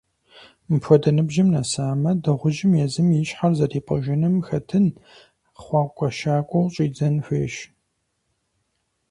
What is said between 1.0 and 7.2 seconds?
ныбжьым нэсамэ, дыгъужьым езым и щхьэр зэрипӀыжыным хэтын, хъуакӀуэщакӀуэу щӀидзэн